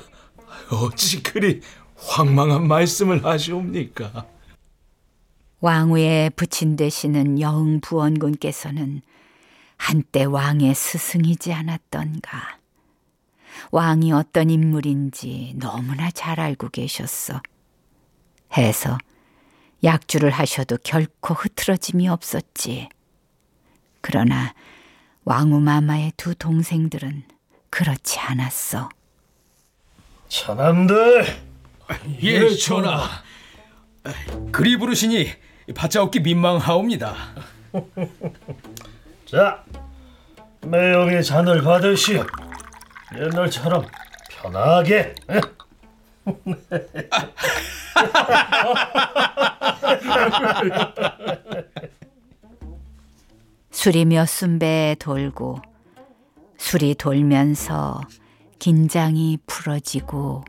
[0.70, 1.60] 어찌 그리
[1.96, 4.24] 황망한 말씀을 하시옵니까?
[5.60, 9.02] 왕후에 부친 되시는 여흥 부원군께서는
[9.76, 12.61] 한때 왕의 스승이지 않았던가.
[13.70, 17.40] 왕이 어떤 인물인지 너무나 잘 알고 계셨어.
[18.56, 18.98] 해서
[19.84, 22.88] 약주를 하셔도 결코 흐트러짐이 없었지.
[24.00, 24.54] 그러나
[25.24, 27.24] 왕후 마마의 두 동생들은
[27.70, 28.88] 그렇지 않았어.
[30.28, 31.26] 차남들,
[32.22, 33.08] 예, 전하.
[34.50, 35.30] 그리 부르시니
[35.74, 37.14] 받자 얻기 민망하옵니다.
[39.26, 39.64] 자,
[40.62, 42.26] 매형의 잔을 받으시오.
[43.18, 43.86] 옛날처럼
[44.30, 45.14] 편하게.
[45.30, 45.40] 에?
[53.70, 55.60] 술이 몇 순배에 돌고
[56.56, 58.00] 술이 돌면서
[58.58, 60.44] 긴장이 풀어지고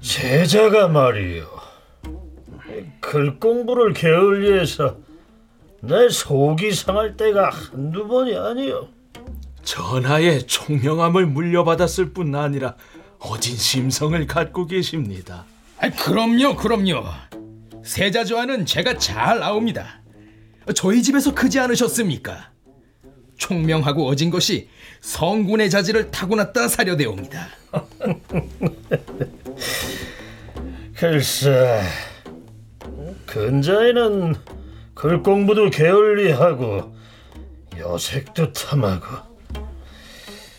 [0.00, 1.44] 세자가 말이요.
[3.00, 4.96] 글 공부를 게을리해서
[5.86, 8.88] 내 속이 상할 때가 한두 번이 아니요.
[9.62, 12.74] 전하의 총명함을 물려받았을 뿐 아니라
[13.18, 15.44] 어진 심성을 갖고 계십니다.
[15.78, 17.04] 아, 그럼요, 그럼요.
[17.84, 20.00] 세자 조화는 제가 잘 아옵니다.
[20.74, 22.50] 저희 집에서 크지 않으셨습니까?
[23.36, 24.68] 총명하고 어진 것이
[25.00, 27.48] 성군의 자질을 타고났다 사료되옵니다.
[30.96, 31.82] 글쎄,
[33.26, 34.34] 근자에는
[34.96, 36.96] 글 공부도 게을리하고
[37.78, 39.06] 여색도 탐하고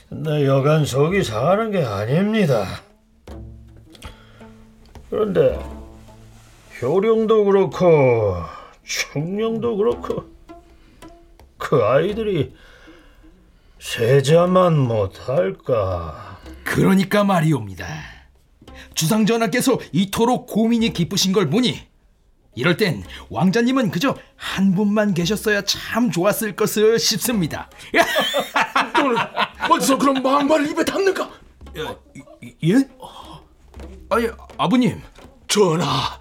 [0.10, 2.66] 내 여간 속이 상하는 게 아닙니다.
[5.10, 5.60] 그런데
[6.80, 8.36] 효령도 그렇고
[8.84, 10.26] 충령도 그렇고
[11.58, 12.54] 그 아이들이
[13.80, 16.38] 세자만 못할까?
[16.64, 17.88] 그러니까 말이옵니다.
[18.94, 21.88] 주상 전하께서 이토록 고민이 깊으신 걸 보니
[22.58, 27.70] 이럴 땐 왕자님은 그저 한 분만 계셨어야 참 좋았을 것을 싶습니다.
[29.70, 31.30] 어디서 그런 막말을 입에 담는가?
[32.64, 32.76] 예?
[34.10, 34.28] 아니,
[34.58, 35.02] 아버님.
[35.48, 36.20] 전하,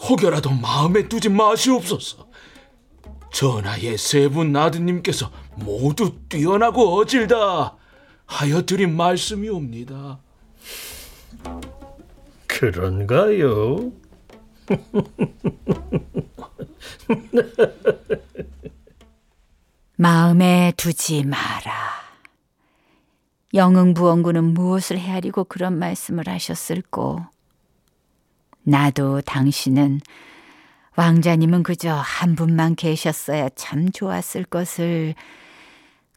[0.00, 2.26] 혹여라도 마음에 두지 마시옵소서.
[3.32, 7.76] 전하의 세 분 아드님께서 모두 뛰어나고 어질다
[8.26, 10.20] 하여 드린 말씀이옵니다.
[12.46, 13.92] 그런가요?
[19.96, 21.94] 마음에 두지 마라.
[23.52, 27.20] 영흥부원군은 무엇을 헤아리고 그런 말씀을 하셨을꼬?
[28.64, 30.00] 나도 당신은
[30.96, 35.14] 왕자님은 그저 한 분만 계셨어야 참 좋았을 것을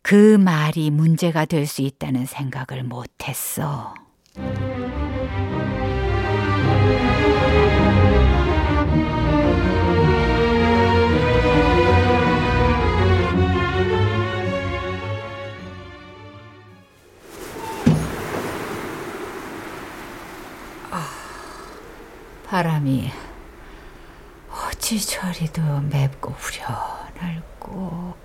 [0.01, 3.93] 그 말이 문제가 될 수 있다는 생각을 못했어.
[22.57, 23.11] 바람이
[24.49, 28.15] 어찌 저리도 맵고 후련할꼬.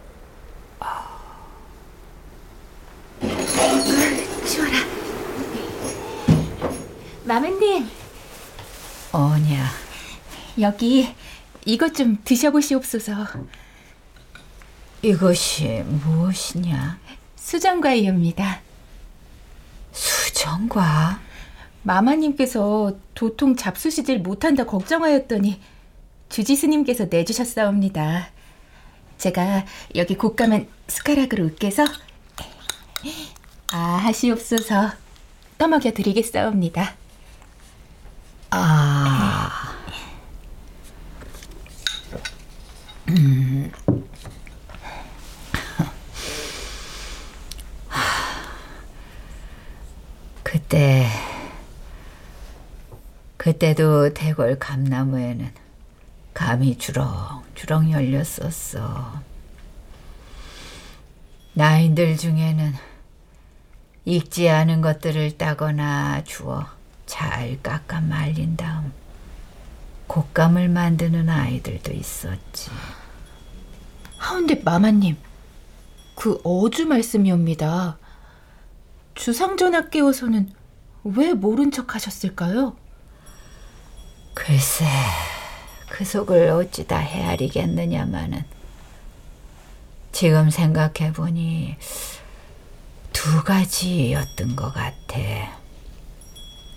[4.47, 4.79] 주아라.
[7.25, 7.91] 마마님,
[9.13, 9.71] 어냐,
[10.61, 11.15] 여기
[11.67, 13.27] 이것 좀 드셔보시옵소서.
[15.03, 16.99] 이것이 무엇이냐?
[17.37, 18.63] 수정과이옵니다.
[19.93, 21.21] 수정과?
[21.83, 25.61] 마마님께서 도통 잡수시질 못한다 걱정하였더니
[26.29, 28.29] 주지스님께서 내주셨사옵니다.
[29.19, 29.65] 제가
[29.95, 31.85] 여기 곶감은 숟가락으로 으깨서
[33.73, 34.93] 아 하시옵소서
[35.59, 36.95] 떠먹여 드리겠사옵니다.
[38.51, 39.77] 아,
[43.09, 43.73] 음.
[50.43, 51.07] 그때
[53.43, 55.51] 그때도 대궐 감나무에는
[56.33, 59.21] 감이 주렁주렁 열렸었어.
[61.55, 62.73] 나인들 중에는
[64.05, 66.67] 익지 않은 것들을 따거나 주워
[67.07, 68.93] 잘 깎아 말린 다음
[70.07, 72.71] 곶감을 만드는 아이들도 있었지.
[74.19, 75.17] 하운데 마마님,
[76.15, 77.99] 그 어주 말씀이옵니다.
[79.17, 80.53] 주상전하 깨워서는
[81.03, 82.77] 왜 모른 척 하셨을까요?
[84.35, 84.85] 글쎄,
[85.89, 88.45] 그 속을 어찌 다 헤아리겠느냐마는
[90.11, 91.77] 지금 생각해 보니
[93.13, 95.19] 두 가지였던 것 같아.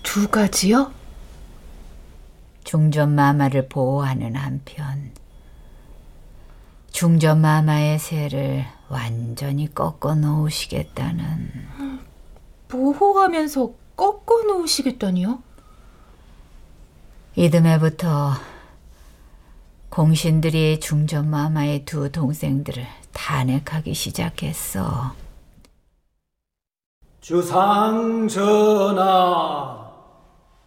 [0.03, 0.91] 두 가지요?
[2.63, 5.11] 중전 마마를 보호하는 한편
[6.91, 11.51] 중전 마마의 세를 완전히 꺾어 놓으시겠다는
[12.67, 15.41] 보호하면서 꺾어 놓으시겠다니요?
[17.35, 18.31] 이듬해부터
[19.89, 25.13] 공신들이 중전 마마의 두 동생들을 탄핵하기 시작했어.
[27.19, 29.91] 주상 전하,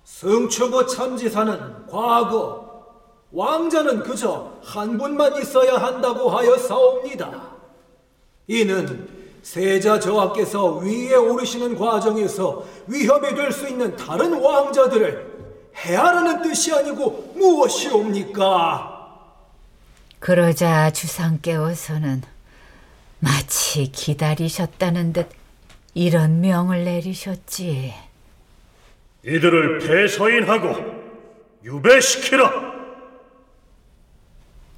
[0.05, 2.67] 승추부 참지사는 과거
[3.33, 7.49] 왕자는 그저 한 분만 있어야 한다고 하여 싸웁니다.
[8.49, 9.09] 이는
[9.43, 15.38] 세자 저하께서 위에 오르시는 과정에서 위협이 될 수 있는 다른 왕자들을
[15.85, 18.97] 해하라는 뜻이 아니고 무엇이옵니까?
[20.19, 22.23] 그러자 주상께서는
[23.21, 25.29] 마치 기다리셨다는 듯
[25.95, 27.95] 이런 명을 내리셨지.
[29.25, 30.77] 이들을 폐서인하고
[31.65, 32.79] 유배시키라.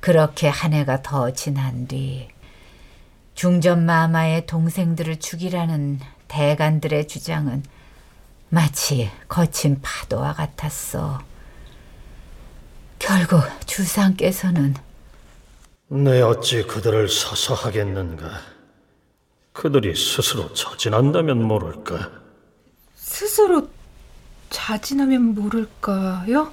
[0.01, 2.29] 그렇게 한 해가 더 지난 뒤
[3.35, 7.63] 중전 마마의 동생들을 죽이라는 대간들의 주장은
[8.51, 11.21] 마치 거친 파도와 같았어.
[12.99, 14.75] 결국 주상께서는
[15.89, 18.41] 내 어찌 그들을 사사하겠는가?
[19.53, 22.11] 그들이 스스로 자진한다면 모를까.
[22.97, 23.69] 스스로
[24.51, 26.53] 자진하면 모를까요?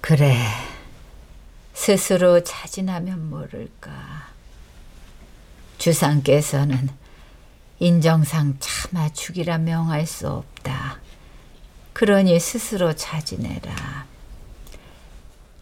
[0.00, 0.36] 그래
[1.74, 3.92] 스스로 자진하면 모를까.
[5.78, 6.90] 주상께서는
[7.82, 10.98] 인정상 차마 죽이라 명할 수 없다.
[11.94, 14.04] 그러니 스스로 자진해라.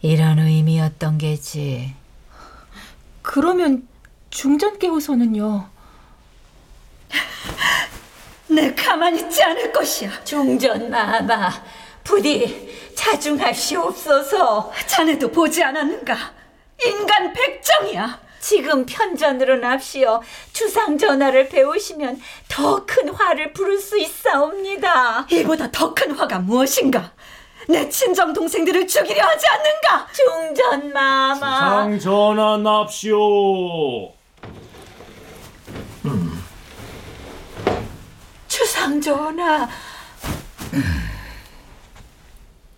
[0.01, 1.95] 이런 의미였던 게지.
[3.21, 3.87] 그러면
[4.31, 5.69] 중전께서는요?
[8.51, 10.21] 내 가만히 있지 않을 것이야.
[10.25, 11.49] 중전 마마,
[12.03, 14.73] 부디 자중하시옵소서.
[14.87, 16.33] 자네도 보지 않았는가?
[16.85, 18.28] 인간 백정이야.
[18.39, 20.21] 지금 편전으로 납시어
[20.53, 25.25] 주상 전하를 배우시면 더 큰 화를 부를 수 있사옵니다.
[25.31, 27.11] 이보다 더 큰 화가 무엇인가?
[27.67, 30.07] 내 친정 동생들을 죽이려 하지 않는가?
[30.13, 31.59] 중전 마마.
[31.59, 34.11] 상 전하 납시오.
[38.47, 39.67] 주상 전하.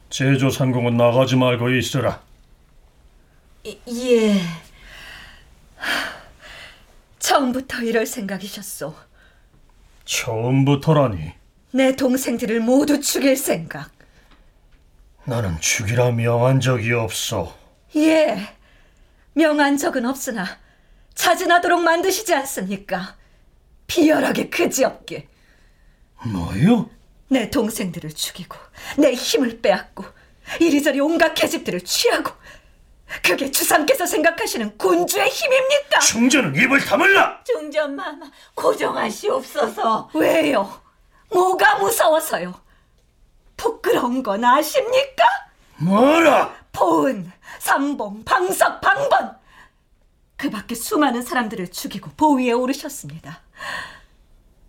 [0.10, 2.20] 제조 상공은 나가지 말고 있으라.
[3.66, 4.42] 예.
[7.20, 8.96] 처음부터 이럴 생각이셨소.
[10.06, 11.34] 처음부터라니.
[11.72, 13.92] 내 동생들을 모두 죽일 생각.
[15.24, 17.56] 나는 죽이라 명한 적이 없어.
[17.96, 18.54] 예.
[19.34, 20.46] 명한 적은 없으나
[21.14, 23.16] 자진하도록 만드시지 않습니까?
[23.88, 25.28] 비열하게 그지없게.
[26.26, 26.90] 뭐요?
[27.30, 28.58] 내 동생들을 죽이고
[28.98, 30.04] 내 힘을 빼앗고
[30.60, 32.32] 이리저리 온갖 계집들을 취하고
[33.24, 36.00] 그게 주상께서 생각하시는 군주의 힘입니까?
[36.00, 37.44] 중전은 입을 다물라!
[37.44, 40.10] 중전마마 고정하시옵소서.
[40.14, 40.82] 왜요?
[41.30, 42.54] 뭐가 무서워서요?
[43.58, 45.24] 부끄러운 건 아십니까?
[45.78, 46.54] 뭐라?
[46.72, 49.38] 보은, 삼봉, 방석, 방번
[50.38, 53.42] 그 밖에 수많은 사람들을 죽이고 보위에 오르셨습니다.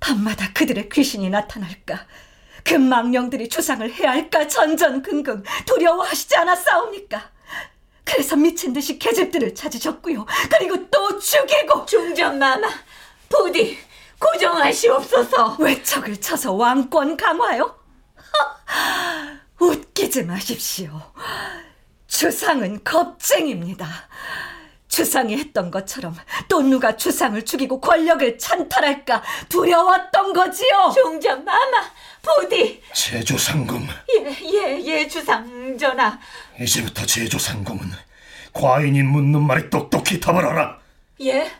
[0.00, 2.06] 밤마다 그들의 귀신이 나타날까
[2.64, 7.30] 그 망령들이 주상을 해할까 전전긍긍 두려워하시지 않았사옵니까?
[8.04, 10.26] 그래서 미친 듯이 계집들을 찾으셨고요.
[10.50, 12.68] 그리고 또 죽이고 중전마마
[13.28, 13.78] 부디
[14.18, 15.56] 고정하시옵소서.
[15.58, 17.76] 외척을 쳐서 왕권 강화요?
[19.58, 21.00] 웃기지 마십시오.
[22.06, 23.86] 주상은 겁쟁입니다.
[24.88, 26.14] 주상이 했던 것처럼
[26.48, 30.92] 또 누가 주상을 죽이고 권력을 찬탈할까 두려웠던 거지요.
[30.94, 31.90] 중전마마
[32.22, 33.86] 부디 제조 상공.
[34.08, 36.18] 예예 예 예, 주상 전하.
[36.60, 37.90] 이제부터 제조 상공은
[38.52, 40.78] 과인이 묻는 말에 똑똑히 답을 하라.
[41.22, 41.50] 예?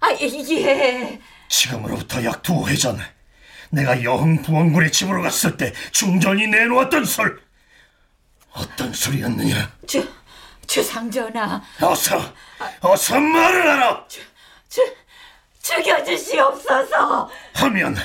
[0.00, 1.20] 아, 예, 예.
[1.48, 2.98] 지금으로부터 약 두 해 전,
[3.70, 7.40] 내가 여흥 부원군의 집으로 갔을 때 중전이 내놓았던 설.
[8.52, 9.72] 어떤 소리였느냐?
[9.86, 10.06] 주,
[10.66, 11.62] 주상전하.
[11.80, 12.34] 어서,
[12.80, 14.06] 어서 말을 하라!
[14.68, 14.80] 주,
[15.62, 17.30] 죽여주시옵소서.
[17.54, 17.96] 하면,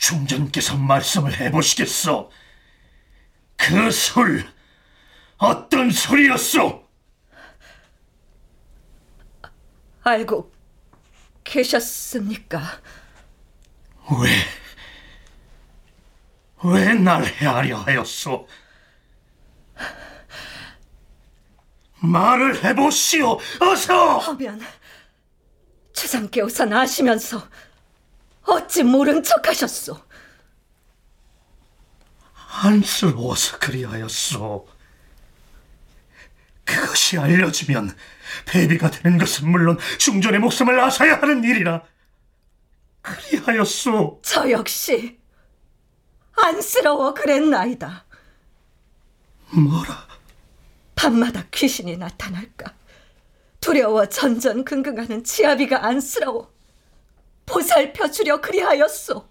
[0.00, 2.30] 중전께서 말씀을 해보시겠소?
[3.56, 4.48] 그 술,
[5.36, 6.88] 어떤 소리였소?
[10.02, 10.50] 알고
[11.44, 12.80] 계셨습니까?
[14.22, 14.30] 왜,
[16.64, 18.48] 왜날 해하려 하였소?
[22.02, 24.16] 말을 해보시오, 어서!
[24.18, 24.62] 하면
[25.92, 27.46] 주상께서 아시면서
[28.50, 29.98] 어찌 모른 척하셨소?
[32.62, 34.68] 안쓰러워서 그리하였소.
[36.64, 37.96] 그것이 알려지면
[38.46, 41.82] 배비가 되는 것은 물론 중전의 목숨을 앗아야 하는 일이라.
[43.02, 44.20] 그리하였소.
[44.24, 45.18] 저 역시
[46.36, 48.04] 안쓰러워 그랬나이다.
[49.52, 50.06] 뭐라?
[50.94, 52.74] 밤마다 귀신이 나타날까
[53.60, 56.49] 두려워 전전긍긍하는 치아비가 안쓰러워
[57.50, 59.28] 보살펴 주려 그리하였소.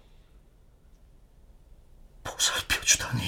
[2.22, 3.22] 보살펴 주다니.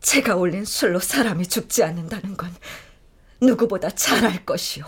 [0.00, 2.54] 제가 올린 술로 사람이 죽지 않는다는 건
[3.40, 4.84] 누구보다 잘 알 것이요.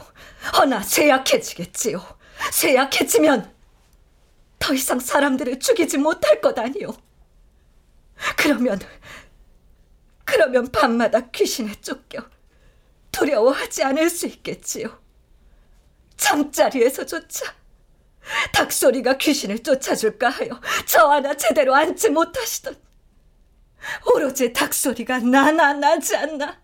[0.56, 2.18] 허나 쇠약해지겠지요.
[2.52, 3.54] 쇠약해지면
[4.58, 6.96] 더 이상 사람들을 죽이지 못할 것 아니요.
[8.36, 8.80] 그러면
[10.24, 12.26] 그러면 밤마다 귀신에 쫓겨
[13.12, 15.00] 두려워하지 않을 수 있겠지요.
[16.16, 17.54] 잠자리에서조차
[18.52, 22.76] 닭소리가 귀신을 쫓아줄까 하여 저 하나 제대로 앉지 못하시던
[24.06, 26.58] 오로지 닭소리가 나나 나지 않나.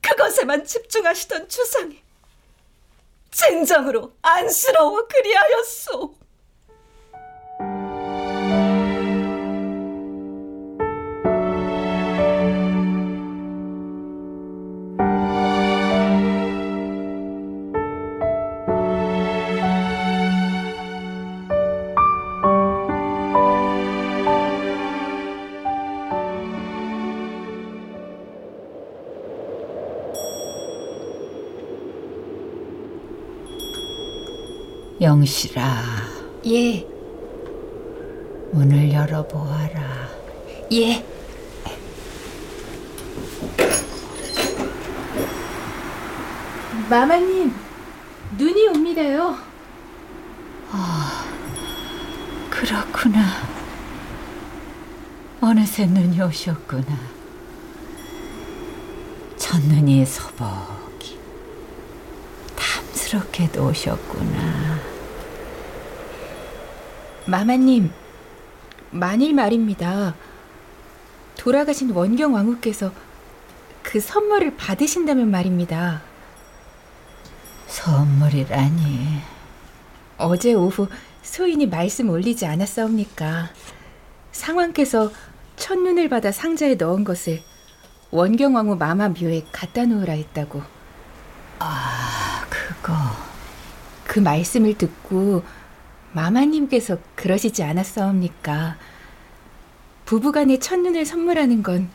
[0.00, 2.02] 그것에만 집중하시던 주상이
[3.30, 6.14] 진정으로 안쓰러워 그리하였소.
[35.10, 35.82] 영실아,
[36.46, 36.86] 예,
[38.52, 40.08] 문을 열어보아라.
[40.72, 41.04] 예.
[46.88, 47.52] 마마님,
[48.38, 49.36] 눈이 옵니다요.
[52.48, 53.48] 그렇구나.
[55.40, 56.86] 어느새 눈이 오셨구나.
[59.36, 61.18] 첫눈이 소복이
[62.54, 64.79] 탐스럽게도 오셨구나.
[67.30, 67.92] 마마님,
[68.90, 70.16] 만일 말입니다.
[71.38, 72.92] 돌아가신 원경 왕후께서
[73.84, 76.02] 그 선물을 받으신다면 말입니다.
[77.68, 79.20] 선물이라니.
[80.18, 80.88] 어제 오후
[81.22, 83.50] 소인이 말씀 올리지 않았사옵니까?
[84.32, 85.12] 상왕께서
[85.54, 87.40] 첫눈을 받아 상자에 넣은 것을
[88.10, 90.60] 원경 왕후 마마 묘에 갖다 놓으라 했다고.
[91.60, 92.92] 아, 그거.
[94.04, 95.44] 그 말씀을 듣고
[96.12, 98.76] 마마님께서 그러시지 않았사옵니까?
[100.06, 101.90] 부부간의 첫눈을 선물하는 건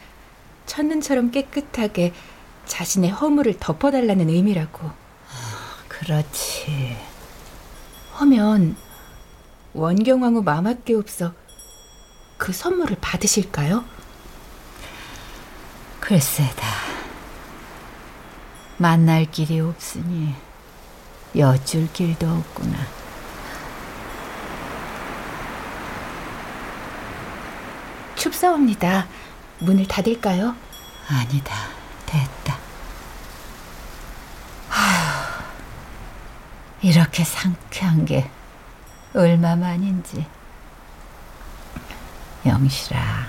[0.66, 2.14] 첫눈처럼 깨끗하게
[2.66, 4.90] 자신의 허물을 덮어달라는 의미라고.
[5.88, 6.98] 그렇지.
[8.14, 8.76] 하면
[9.74, 11.34] 원경왕후 마마께 없어
[12.38, 13.84] 그 선물을 받으실까요?
[16.00, 16.68] 글쎄다.
[18.78, 20.34] 만날 길이 없으니
[21.36, 23.05] 여쭐 길도 없구나.
[28.30, 29.06] 춥사옵니다.
[29.60, 30.56] 문을 닫을까요?
[31.08, 31.56] 아니다.
[32.08, 32.58] 됐다.
[34.72, 35.44] 아휴,
[36.82, 38.28] 이렇게 상쾌한 게
[39.14, 40.26] 얼마만인지.
[42.48, 43.28] 영실아,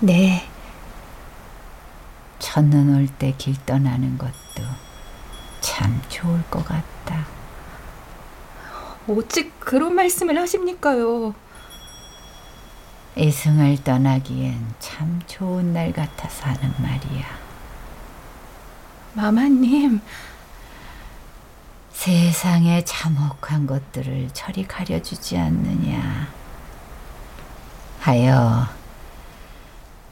[0.00, 0.48] 네,
[2.38, 4.64] 첫눈 올 때 길 떠나는 것도
[5.60, 7.26] 참 좋을 것 같다.
[9.06, 11.34] 어찌 그런 말씀을 하십니까요?
[13.18, 17.26] 이승을 떠나기엔 참 좋은 날 같아서 하는 말이야.
[19.14, 20.00] 마마님,
[21.90, 26.28] 세상의 참혹한 것들을 저리 가려주지 않느냐.
[28.00, 28.68] 하여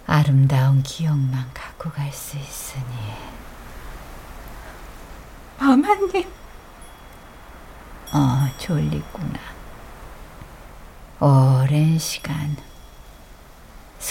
[0.09, 2.84] 아름다운 기억만 갖고 갈 수 있으니
[5.61, 6.28] 마마님,
[8.12, 9.38] 어 졸리구나.
[11.20, 12.57] 오랜 시간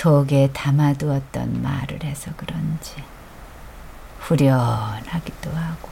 [0.05, 2.93] 속에 담아두었던 말을 해서 그런지
[4.19, 5.89] 후련하기도 하고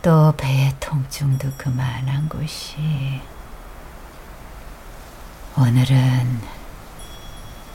[0.00, 2.76] 또 배의 통증도 그만한 곳이
[5.56, 6.40] 오늘은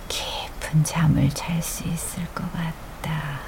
[0.08, 3.42] 깊은 잠을 잘 수 있을 것 같다.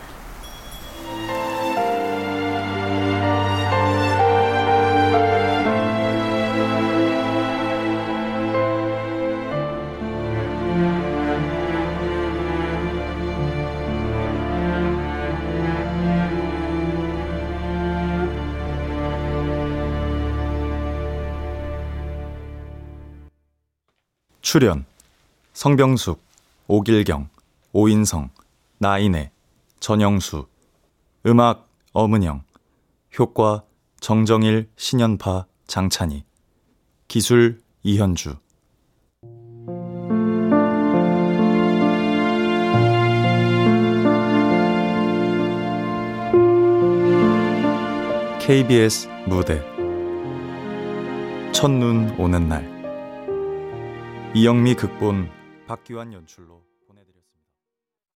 [24.56, 24.86] 출연
[25.52, 26.24] 성병숙,
[26.68, 27.28] 오길경,
[27.74, 28.30] 오인성,
[28.78, 29.30] 나인애,
[29.82, 30.48] 전영수
[31.26, 32.42] 음악 엄은영
[33.20, 33.66] 효과
[34.00, 36.24] 정정일, 신연파, 장찬희
[37.10, 38.38] 기술 이현주.
[48.40, 49.62] KBS 무대.
[51.52, 52.75] 첫눈 오는 날
[54.38, 55.30] 이영미 극본
[55.66, 56.62] 박기환 연출로